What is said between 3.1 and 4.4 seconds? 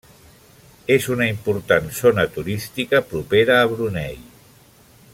propera a Brunei.